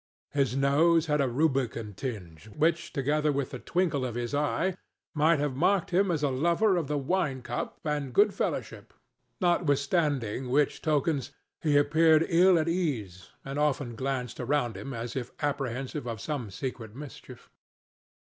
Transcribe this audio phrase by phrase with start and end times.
[0.31, 4.75] His nose had a rubicund tinge, which, together with the twinkle of his eye,
[5.13, 8.95] might have marked him as a lover of the wine cup and good fellowship;
[9.39, 11.29] notwithstanding which tokens,
[11.61, 16.49] he appeared ill at ease, and often glanced around him as if apprehensive of some
[16.49, 17.51] secret mischief.